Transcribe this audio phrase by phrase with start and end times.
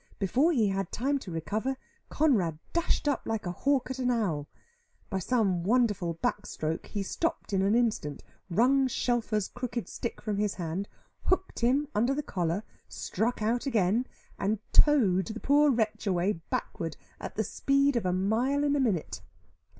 [0.17, 1.77] Before he had time to recover,
[2.09, 4.47] Conrad dashed up like a hawk at an owl;
[5.11, 10.37] by some wonderful back stroke he stopped in an instant, wrung Shelfer's crooked stick from
[10.37, 10.87] his hand,
[11.25, 14.07] hooked him under the collar, struck out again,
[14.39, 18.79] and towed the poor wretch away backward, at the speed of a mile in a
[18.79, 19.21] minute.